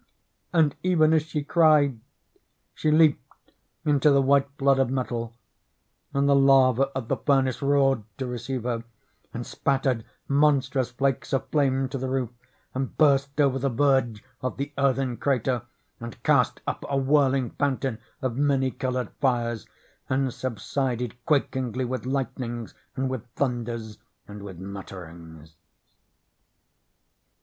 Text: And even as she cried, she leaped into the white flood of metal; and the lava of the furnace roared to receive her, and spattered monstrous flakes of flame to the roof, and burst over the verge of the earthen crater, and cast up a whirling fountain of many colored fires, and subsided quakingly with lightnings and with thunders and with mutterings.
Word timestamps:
And 0.51 0.73
even 0.81 1.13
as 1.13 1.21
she 1.21 1.43
cried, 1.43 1.99
she 2.73 2.89
leaped 2.89 3.51
into 3.85 4.09
the 4.09 4.19
white 4.19 4.49
flood 4.57 4.79
of 4.79 4.89
metal; 4.89 5.35
and 6.11 6.27
the 6.27 6.35
lava 6.35 6.87
of 6.95 7.07
the 7.07 7.17
furnace 7.17 7.61
roared 7.61 8.01
to 8.17 8.25
receive 8.25 8.63
her, 8.63 8.83
and 9.31 9.45
spattered 9.45 10.03
monstrous 10.27 10.89
flakes 10.89 11.33
of 11.33 11.45
flame 11.49 11.87
to 11.89 11.99
the 11.99 12.09
roof, 12.09 12.31
and 12.73 12.97
burst 12.97 13.39
over 13.39 13.59
the 13.59 13.69
verge 13.69 14.23
of 14.41 14.57
the 14.57 14.73
earthen 14.75 15.17
crater, 15.17 15.61
and 15.99 16.23
cast 16.23 16.61
up 16.65 16.83
a 16.89 16.97
whirling 16.97 17.51
fountain 17.51 17.99
of 18.23 18.35
many 18.35 18.71
colored 18.71 19.11
fires, 19.19 19.67
and 20.09 20.33
subsided 20.33 21.13
quakingly 21.27 21.85
with 21.85 22.07
lightnings 22.07 22.73
and 22.95 23.07
with 23.07 23.23
thunders 23.35 23.99
and 24.27 24.41
with 24.41 24.57
mutterings. 24.57 25.53